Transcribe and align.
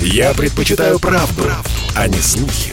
Я 0.00 0.32
предпочитаю 0.34 0.98
правду, 0.98 1.44
правду, 1.44 1.70
а 1.96 2.08
не 2.08 2.18
слухи. 2.18 2.72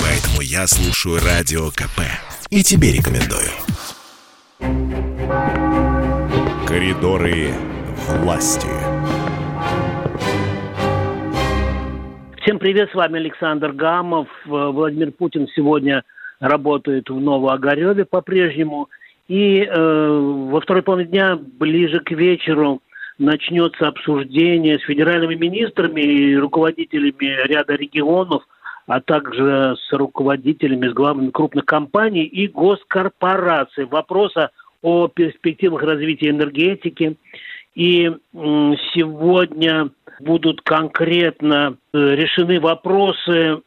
Поэтому 0.00 0.42
я 0.42 0.66
слушаю 0.66 1.18
Радио 1.24 1.70
КП. 1.70 2.02
И 2.50 2.62
тебе 2.62 2.92
рекомендую. 2.92 3.50
Коридоры 6.68 7.48
власти. 8.22 8.68
Всем 12.42 12.58
привет, 12.58 12.90
с 12.90 12.94
вами 12.94 13.18
Александр 13.18 13.72
Гамов. 13.72 14.28
Владимир 14.44 15.10
Путин 15.10 15.48
сегодня 15.56 16.04
работает 16.38 17.08
в 17.10 17.18
Новоогареве 17.18 18.04
по-прежнему. 18.04 18.88
И 19.26 19.62
э, 19.62 20.18
во 20.50 20.60
второй 20.60 20.82
половине 20.82 21.10
дня, 21.10 21.36
ближе 21.36 22.00
к 22.00 22.10
вечеру, 22.10 22.82
начнется 23.18 23.88
обсуждение 23.88 24.78
с 24.78 24.82
федеральными 24.82 25.34
министрами 25.34 26.00
и 26.00 26.36
руководителями 26.36 27.46
ряда 27.46 27.74
регионов, 27.74 28.42
а 28.86 29.00
также 29.00 29.76
с 29.76 29.92
руководителями, 29.92 30.88
с 30.88 30.92
главными 30.92 31.30
крупных 31.30 31.64
компаний 31.64 32.24
и 32.24 32.48
госкорпораций. 32.48 33.86
Вопроса 33.86 34.50
о 34.82 35.08
перспективах 35.08 35.82
развития 35.82 36.30
энергетики. 36.30 37.16
И 37.74 38.10
сегодня 38.32 39.90
будут 40.20 40.60
конкретно 40.60 41.76
э, 41.92 41.98
решены 41.98 42.60
вопросы, 42.60 43.62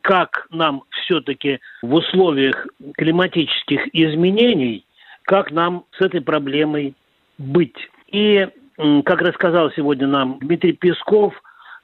как 0.00 0.46
нам 0.50 0.84
все-таки 0.90 1.60
в 1.82 1.94
условиях 1.94 2.66
климатических 2.96 3.86
изменений, 3.92 4.84
как 5.24 5.52
нам 5.52 5.84
с 5.98 6.00
этой 6.00 6.20
проблемой 6.22 6.94
быть. 7.38 7.76
И 8.08 8.48
как 8.76 9.20
рассказал 9.22 9.70
сегодня 9.72 10.06
нам 10.06 10.38
Дмитрий 10.40 10.72
Песков, 10.72 11.34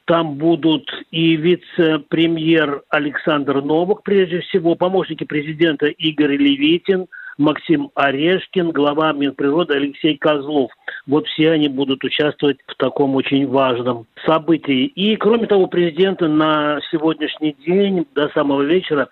там 0.06 0.34
будут 0.34 0.90
и 1.10 1.36
вице-премьер 1.36 2.82
Александр 2.88 3.62
Новых, 3.62 4.02
прежде 4.02 4.40
всего, 4.40 4.74
помощники 4.74 5.24
президента 5.24 5.86
Игорь 5.86 6.36
Левитин, 6.36 7.06
Максим 7.38 7.90
Орешкин, 7.94 8.72
глава 8.72 9.12
Минприроды 9.12 9.74
Алексей 9.74 10.16
Козлов. 10.16 10.72
Вот 11.06 11.26
все 11.28 11.52
они 11.52 11.68
будут 11.68 12.02
участвовать 12.04 12.58
в 12.66 12.74
таком 12.74 13.14
очень 13.14 13.46
важном 13.46 14.06
событии. 14.26 14.86
И, 14.86 15.16
кроме 15.16 15.46
того, 15.46 15.68
президента 15.68 16.28
на 16.28 16.80
сегодняшний 16.90 17.56
день 17.64 18.04
до 18.14 18.28
самого 18.30 18.62
вечера 18.62 19.08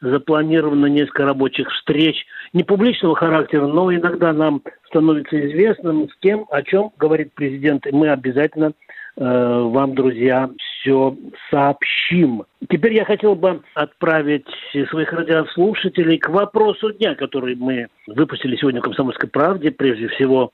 запланировано 0.00 0.86
несколько 0.86 1.24
рабочих 1.24 1.70
встреч 1.70 2.26
не 2.52 2.64
публичного 2.64 3.14
характера, 3.14 3.66
но 3.66 3.92
иногда 3.92 4.32
нам 4.32 4.62
становится 4.86 5.38
известным, 5.48 6.08
с 6.08 6.16
кем, 6.20 6.46
о 6.50 6.62
чем 6.62 6.90
говорит 6.98 7.32
президент, 7.34 7.86
и 7.86 7.92
мы 7.92 8.08
обязательно 8.10 8.72
э, 9.16 9.22
вам, 9.22 9.94
друзья, 9.94 10.50
все 10.58 11.16
сообщим. 11.50 12.44
Теперь 12.68 12.94
я 12.94 13.04
хотел 13.04 13.34
бы 13.34 13.62
отправить 13.74 14.46
своих 14.90 15.12
радиослушателей 15.12 16.18
к 16.18 16.28
вопросу 16.28 16.92
дня, 16.92 17.14
который 17.14 17.54
мы 17.54 17.88
выпустили 18.06 18.56
сегодня 18.56 18.80
в 18.80 18.84
«Комсомольской 18.84 19.28
правде». 19.28 19.70
Прежде 19.70 20.08
всего, 20.08 20.50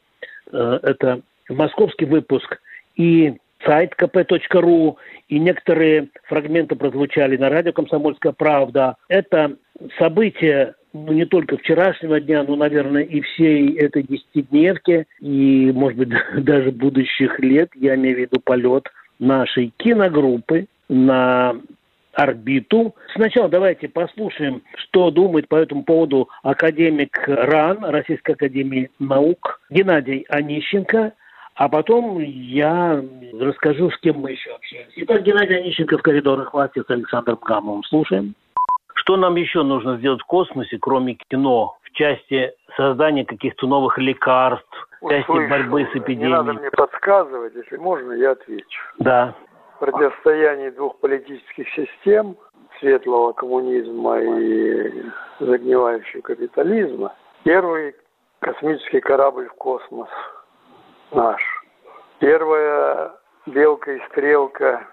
э, 0.53 0.81
это 0.83 1.21
московский 1.49 2.07
выпуск 2.07 2.61
и 2.97 3.35
сайт 3.67 3.93
kp.ru, 3.99 4.97
и 5.29 5.39
некоторые 5.39 6.09
фрагменты 6.25 6.77
прозвучали 6.77 7.37
на 7.37 7.49
радио 7.51 7.73
«Комсомольская 7.73 8.33
правда». 8.33 8.97
Это 9.09 9.57
события 9.99 10.75
ну, 10.93 11.13
не 11.13 11.27
только 11.27 11.59
вчерашнего 11.59 12.21
дня, 12.21 12.43
но, 12.45 12.57
наверное, 12.57 13.03
и 13.03 13.21
всей 13.21 13.77
этой 13.77 14.03
десятидневки, 14.03 15.07
и, 15.21 15.73
может 15.75 15.99
быть, 15.99 16.09
даже 16.45 16.71
будущих 16.71 17.39
лет, 17.41 17.71
я 17.75 17.97
имею 17.97 18.17
в 18.17 18.21
виду 18.21 18.41
полет 18.41 18.89
нашей 19.19 19.73
киногруппы 19.77 20.67
на 20.89 21.57
орбиту. 22.13 22.95
Сначала 23.15 23.49
давайте 23.49 23.89
послушаем, 23.89 24.63
что 24.77 25.11
думает 25.11 25.49
по 25.49 25.57
этому 25.57 25.85
поводу 25.85 26.29
академик 26.43 27.23
РАН, 27.27 27.85
Российской 27.85 28.33
Академии 28.33 28.91
Наук, 28.99 29.61
Геннадий 29.69 30.25
Онищенко, 30.29 31.13
а 31.57 31.71
потом 31.71 32.19
я 32.19 33.03
расскажу, 33.41 33.91
с 33.91 33.99
кем 34.01 34.21
мы 34.21 34.33
еще 34.33 34.51
общаемся. 34.51 34.93
Итак, 34.97 35.23
Геннадий 35.23 35.57
Онищенко 35.57 35.99
в 35.99 36.03
коридорах 36.03 36.53
власти 36.53 36.83
с 36.87 36.91
Александром 36.91 37.39
Гамовым. 37.43 37.83
Слушаем. 37.85 38.35
Что 38.95 39.17
нам 39.17 39.37
еще 39.37 39.63
нужно 39.63 39.97
сделать 39.97 40.21
в 40.21 40.27
космосе, 40.27 40.79
кроме 40.79 41.15
кино, 41.15 41.79
в 41.83 41.91
части 41.93 42.53
создания 42.77 43.25
каких-то 43.25 43.67
новых 43.67 43.97
лекарств, 43.99 44.89
в 45.01 45.09
части 45.09 45.31
Услышал. 45.31 45.51
борьбы 45.51 45.89
с 45.93 45.97
эпидемией? 45.97 46.29
Не 46.29 46.33
надо 46.33 46.53
мне 46.53 46.71
подсказывать, 46.71 47.55
если 47.55 47.77
можно, 47.77 48.13
я 48.13 48.33
отвечу. 48.33 48.83
Да. 48.99 49.35
В 49.77 49.79
противостоянии 49.79 50.71
двух 50.71 50.99
политических 50.99 51.69
систем, 51.71 52.37
светлого 52.81 53.33
коммунизма 53.33 54.21
и 54.21 55.05
загнивающего 55.41 56.21
капитализма, 56.21 57.15
первый 57.45 57.95
космический 58.41 59.01
корабль 59.01 59.49
в 59.49 59.55
космос 59.55 60.09
наш. 61.13 61.43
Первая 62.19 63.13
белка 63.47 63.93
и 63.93 64.01
стрелка, 64.09 64.87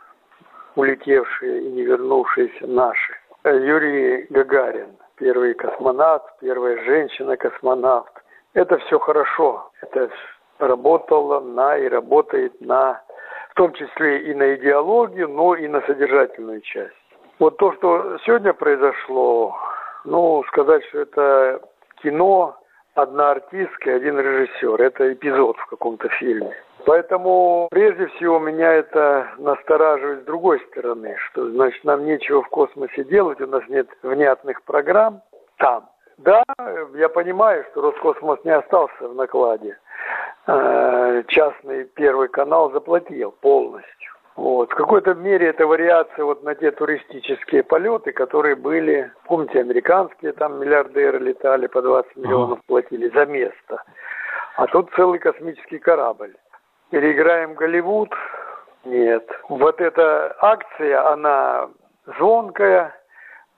улетевшие 0.75 1.63
и 1.63 1.71
не 1.71 1.83
вернувшиеся 1.83 2.67
наши. 2.67 3.13
Юрий 3.45 4.25
Гагарин, 4.29 4.97
первый 5.17 5.53
космонавт, 5.53 6.25
первая 6.39 6.83
женщина-космонавт. 6.83 8.11
Это 8.53 8.77
все 8.79 8.99
хорошо. 8.99 9.71
Это 9.81 10.09
работало 10.59 11.39
на 11.39 11.77
и 11.77 11.87
работает 11.87 12.59
на, 12.61 13.01
в 13.49 13.55
том 13.55 13.73
числе 13.73 14.23
и 14.29 14.33
на 14.33 14.55
идеологию, 14.55 15.29
но 15.29 15.55
и 15.55 15.67
на 15.67 15.81
содержательную 15.81 16.61
часть. 16.61 16.93
Вот 17.39 17.57
то, 17.57 17.73
что 17.73 18.17
сегодня 18.25 18.53
произошло, 18.53 19.55
ну, 20.05 20.43
сказать, 20.47 20.85
что 20.85 20.99
это 20.99 21.61
кино, 22.01 22.57
одна 22.95 23.31
артистка 23.31 23.91
и 23.91 23.93
один 23.93 24.19
режиссер. 24.19 24.81
Это 24.81 25.13
эпизод 25.13 25.57
в 25.57 25.65
каком-то 25.67 26.09
фильме. 26.09 26.55
Поэтому 26.85 27.67
прежде 27.71 28.07
всего 28.07 28.39
меня 28.39 28.73
это 28.73 29.29
настораживает 29.37 30.21
с 30.21 30.25
другой 30.25 30.59
стороны, 30.71 31.15
что 31.29 31.49
значит 31.49 31.83
нам 31.83 32.05
нечего 32.05 32.41
в 32.41 32.49
космосе 32.49 33.03
делать, 33.05 33.39
у 33.39 33.47
нас 33.47 33.63
нет 33.69 33.87
внятных 34.01 34.63
программ 34.63 35.21
там. 35.57 35.89
Да, 36.17 36.43
я 36.95 37.09
понимаю, 37.09 37.65
что 37.71 37.81
Роскосмос 37.81 38.39
не 38.43 38.51
остался 38.51 39.07
в 39.07 39.15
накладе. 39.15 39.77
Э, 40.45 41.23
частный 41.27 41.85
первый 41.85 42.27
канал 42.27 42.71
заплатил 42.71 43.31
полностью. 43.31 44.13
Вот. 44.35 44.71
В 44.71 44.75
какой-то 44.75 45.13
мере 45.13 45.47
это 45.49 45.67
вариация 45.67 46.25
вот 46.25 46.43
на 46.43 46.55
те 46.55 46.71
туристические 46.71 47.63
полеты, 47.63 48.11
которые 48.11 48.55
были, 48.55 49.11
помните, 49.25 49.59
американские 49.59 50.33
там 50.33 50.59
миллиардеры 50.59 51.19
летали, 51.19 51.67
по 51.67 51.81
20 51.81 52.15
миллионов 52.15 52.59
платили 52.65 53.09
за 53.09 53.25
место. 53.25 53.83
А 54.55 54.67
тут 54.67 54.89
целый 54.95 55.19
космический 55.19 55.77
корабль. 55.77 56.35
Переиграем 56.89 57.53
Голливуд? 57.53 58.13
Нет. 58.85 59.27
Вот 59.49 59.79
эта 59.79 60.35
акция, 60.39 61.11
она 61.11 61.69
звонкая, 62.17 62.93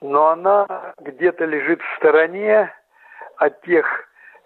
но 0.02 0.28
она 0.28 0.94
где-то 1.00 1.46
лежит 1.46 1.82
в 1.82 1.98
стороне 1.98 2.72
от 3.38 3.62
тех 3.62 3.86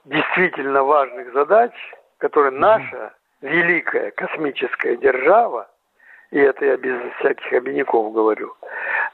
действительно 0.06 0.84
важных 0.84 1.34
задач, 1.34 1.72
которые 2.17 2.51
наша 2.51 3.13
великая 3.41 4.11
космическая 4.11 4.96
держава, 4.96 5.69
и 6.31 6.38
это 6.40 6.66
я 6.66 6.78
без 6.78 7.00
всяких 7.19 7.51
обиняков 7.53 8.13
говорю, 8.13 8.53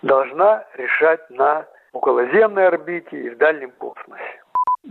должна 0.01 0.65
решать 0.77 1.29
на 1.29 1.65
околоземной 1.93 2.67
орбите 2.67 3.17
и 3.17 3.29
в 3.29 3.37
дальнем 3.37 3.71
космосе. 3.77 4.41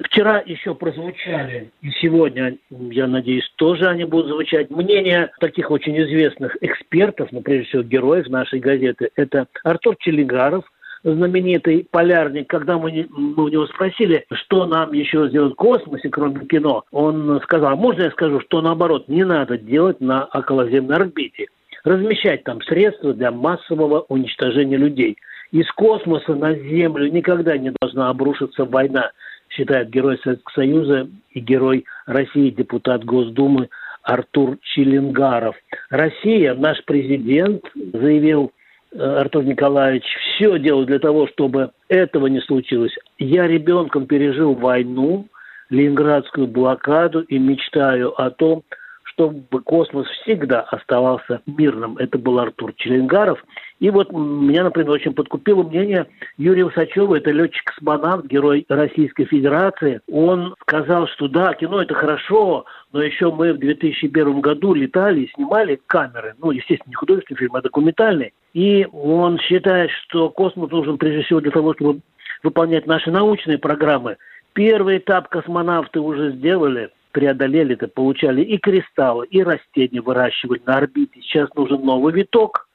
Вчера 0.03 0.43
еще 0.45 0.75
прозвучали, 0.75 1.71
и 1.81 1.91
сегодня, 1.91 2.57
я 2.69 3.07
надеюсь, 3.07 3.49
тоже 3.57 3.87
они 3.87 4.05
будут 4.05 4.27
звучать, 4.27 4.69
мнения 4.71 5.31
таких 5.39 5.71
очень 5.71 5.97
известных 5.97 6.57
экспертов, 6.62 7.29
ну, 7.31 7.43
прежде 7.43 7.69
всего, 7.69 7.83
героев 7.83 8.26
нашей 8.29 8.59
газеты. 8.59 9.11
Это 9.15 9.47
Артур 9.62 9.94
Челигаров, 10.00 10.65
знаменитый 11.05 11.87
полярник, 11.88 12.49
когда 12.49 12.76
мы, 12.76 13.06
мы 13.11 13.44
у 13.44 13.49
него 13.49 13.67
спросили, 13.67 14.25
что 14.32 14.67
нам 14.67 14.93
еще 14.93 15.29
сделать 15.29 15.53
в 15.53 15.56
космосе, 15.56 16.09
кроме 16.09 16.44
кино, 16.47 16.82
он 16.91 17.41
сказал, 17.43 17.76
можно 17.76 18.05
я 18.05 18.11
скажу, 18.11 18.41
что 18.41 18.62
наоборот, 18.62 19.06
не 19.06 19.25
надо 19.25 19.59
делать 19.59 20.00
на 20.00 20.25
околоземной 20.25 20.97
орбите. 20.97 21.47
Размещать 21.85 22.45
там 22.45 22.63
средства 22.63 23.13
для 23.13 23.31
массового 23.31 24.07
уничтожения 24.09 24.77
людей. 24.77 25.19
Из 25.53 25.71
космоса 25.73 26.35
на 26.35 26.55
Землю 26.55 27.11
никогда 27.11 27.57
не 27.59 27.73
должна 27.81 28.09
обрушиться 28.09 28.65
война 28.65 29.11
считает 29.51 29.91
герой 29.91 30.19
Советского 30.23 30.55
Союза 30.55 31.09
и 31.31 31.41
герой 31.41 31.85
России, 32.07 32.51
депутат 32.51 33.05
Госдумы 33.05 33.69
Артур 34.03 34.59
Челенгаров. 34.63 35.57
Россия, 35.91 36.55
наш 36.55 36.83
президент 36.85 37.63
заявил, 37.75 38.53
э, 38.93 38.99
Артур 38.99 39.45
Николаевич, 39.45 40.05
все 40.05 40.59
делал 40.59 40.85
для 40.85 40.99
того, 40.99 41.29
чтобы 41.29 41.71
этого 41.89 42.27
не 42.27 42.41
случилось. 42.41 42.95
Я 43.19 43.47
ребенком 43.47 44.07
пережил 44.07 44.55
войну, 44.55 45.27
Ленинградскую 45.71 46.47
блокаду 46.47 47.21
и 47.21 47.39
мечтаю 47.39 48.21
о 48.21 48.31
том, 48.31 48.63
чтобы 49.14 49.62
космос 49.62 50.06
всегда 50.22 50.61
оставался 50.62 51.40
мирным. 51.46 51.96
Это 51.99 52.19
был 52.19 52.38
Артур 52.38 52.72
Челенгаров. 52.76 53.43
И 53.78 53.90
вот 53.90 54.12
меня, 54.12 54.64
например, 54.64 54.90
очень 54.90 55.14
подкупило 55.14 55.62
мнение 55.62 56.06
Юрия 56.37 56.66
Усачева, 56.66 57.16
это 57.16 57.31
летчик-космонавт, 57.31 58.26
герой 58.26 58.64
Российской 58.69 59.25
Федерации. 59.25 60.00
Он 60.11 60.55
сказал, 60.61 61.06
что 61.08 61.28
да, 61.28 61.55
кино 61.55 61.82
это 61.82 61.94
хорошо, 61.94 62.64
но 62.93 63.02
еще 63.02 63.31
мы 63.32 63.52
в 63.52 63.58
2001 63.58 64.40
году 64.40 64.75
летали 64.75 65.22
и 65.22 65.32
снимали 65.34 65.81
камеры. 65.87 66.34
Ну, 66.38 66.50
естественно, 66.50 66.90
не 66.90 66.94
художественный 66.94 67.38
фильм, 67.38 67.55
а 67.55 67.62
документальный. 67.62 68.32
И 68.52 68.87
он 68.93 69.38
считает, 69.38 69.90
что 69.90 70.31
космос 70.31 70.70
нужен 70.70 70.99
прежде 70.99 71.22
всего 71.22 71.40
для 71.40 71.50
того, 71.50 71.75
чтобы 71.75 72.00
выполнять 72.43 72.87
наши 72.87 73.11
научные 73.11 73.58
программы. 73.58 74.16
Первый 74.55 74.99
этап 74.99 75.28
космонавты 75.28 76.00
уже 76.00 76.32
сделали, 76.32 76.90
преодолели 77.14 77.75
это, 77.75 77.88
получали 77.88 78.43
и 78.43 78.58
кристаллы, 78.58 79.26
и 79.26 79.43
растения 79.43 80.02
выращивали 80.02 80.61
на 80.66 80.76
орбите. 80.76 81.20
Сейчас 81.22 81.49
нужен 81.55 81.82
новый 81.82 82.12
виток. 82.12 82.69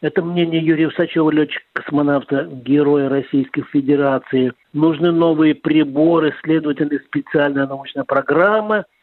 Это 0.00 0.22
мнение 0.22 0.60
Юрия 0.60 0.88
Усачева, 0.88 1.30
летчика-космонавта, 1.30 2.44
героя 2.44 3.08
Российской 3.08 3.62
Федерации. 3.62 4.52
Нужны 4.72 5.12
новые 5.12 5.54
приборы, 5.54 6.34
следовательно, 6.42 6.98
специальная 7.06 7.66
научная 7.66 8.04
программа– 8.04 8.84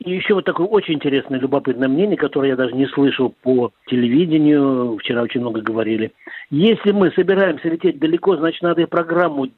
и 0.00 0.10
еще 0.10 0.34
вот 0.34 0.44
такое 0.44 0.66
очень 0.66 0.94
интересное, 0.94 1.38
любопытное 1.38 1.88
мнение, 1.88 2.16
которое 2.16 2.48
я 2.48 2.56
даже 2.56 2.74
не 2.74 2.86
слышал 2.86 3.32
по 3.42 3.72
телевидению, 3.86 4.98
вчера 4.98 5.22
очень 5.22 5.40
много 5.40 5.62
говорили. 5.62 6.12
Если 6.50 6.90
мы 6.92 7.10
собираемся 7.12 7.68
лететь 7.68 7.98
далеко, 7.98 8.36
значит, 8.36 8.60
надо 8.60 8.82
и 8.82 8.86
программу 8.86 9.48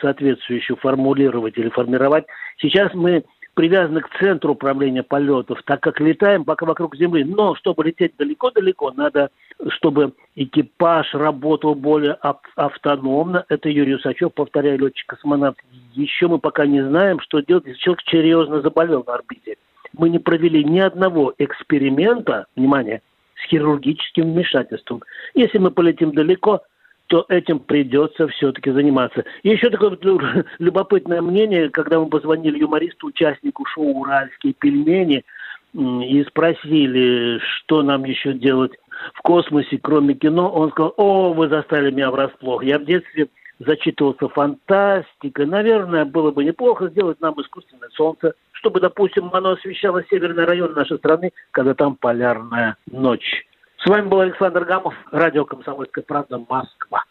соответствующую 0.00 0.76
формулировать 0.76 1.56
или 1.56 1.70
формировать. 1.70 2.24
Сейчас 2.58 2.92
мы 2.94 3.24
привязаны 3.54 4.00
к 4.00 4.10
центру 4.18 4.52
управления 4.52 5.02
полетов, 5.02 5.62
так 5.64 5.80
как 5.80 6.00
летаем 6.00 6.44
пока 6.44 6.66
вокруг 6.66 6.96
Земли. 6.96 7.24
Но 7.24 7.54
чтобы 7.54 7.84
лететь 7.84 8.16
далеко-далеко, 8.18 8.92
надо, 8.92 9.30
чтобы 9.68 10.12
экипаж 10.36 11.14
работал 11.14 11.74
более 11.74 12.16
автономно. 12.56 13.44
Это 13.48 13.68
Юрий 13.68 13.94
Усачев, 13.94 14.32
повторяю, 14.32 14.78
летчик-космонавт. 14.78 15.58
Еще 15.94 16.28
мы 16.28 16.38
пока 16.38 16.66
не 16.66 16.82
знаем, 16.82 17.20
что 17.20 17.40
делать, 17.40 17.66
если 17.66 17.80
человек 17.80 18.02
серьезно 18.08 18.62
заболел 18.62 19.04
на 19.06 19.14
орбите 19.14 19.56
мы 19.96 20.08
не 20.08 20.18
провели 20.18 20.64
ни 20.64 20.78
одного 20.78 21.34
эксперимента, 21.38 22.46
внимание, 22.56 23.02
с 23.36 23.48
хирургическим 23.48 24.32
вмешательством. 24.32 25.02
Если 25.34 25.58
мы 25.58 25.70
полетим 25.70 26.12
далеко, 26.12 26.62
то 27.10 27.26
этим 27.28 27.58
придется 27.58 28.28
все-таки 28.28 28.70
заниматься. 28.70 29.24
И 29.42 29.50
еще 29.50 29.68
такое 29.68 29.98
любопытное 30.60 31.20
мнение, 31.20 31.68
когда 31.68 31.98
мы 31.98 32.06
позвонили 32.06 32.60
юмористу, 32.60 33.08
участнику 33.08 33.66
шоу 33.66 33.98
«Уральские 33.98 34.54
пельмени», 34.54 35.24
и 35.72 36.24
спросили, 36.24 37.38
что 37.38 37.82
нам 37.82 38.04
еще 38.04 38.32
делать 38.32 38.72
в 39.14 39.22
космосе, 39.22 39.78
кроме 39.80 40.14
кино, 40.14 40.50
он 40.50 40.70
сказал, 40.70 40.94
о, 40.96 41.32
вы 41.32 41.48
застали 41.48 41.92
меня 41.92 42.10
врасплох. 42.10 42.64
Я 42.64 42.80
в 42.80 42.84
детстве 42.84 43.28
зачитывался 43.60 44.28
фантастикой. 44.28 45.46
Наверное, 45.46 46.04
было 46.04 46.32
бы 46.32 46.44
неплохо 46.44 46.88
сделать 46.88 47.20
нам 47.20 47.40
искусственное 47.40 47.90
солнце 47.90 48.34
чтобы, 48.60 48.80
допустим, 48.80 49.30
оно 49.32 49.52
освещало 49.52 50.04
северный 50.10 50.44
район 50.44 50.74
нашей 50.74 50.98
страны, 50.98 51.32
когда 51.50 51.74
там 51.74 51.96
полярная 51.96 52.76
ночь. 52.90 53.46
С 53.82 53.86
вами 53.88 54.08
был 54.08 54.20
Александр 54.20 54.66
Гамов, 54.66 54.92
радио 55.10 55.46
«Комсомольская 55.46 56.04
правда», 56.06 56.38
Москва. 56.38 57.04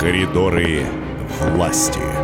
Коридоры 0.00 0.80
власти. 1.54 2.21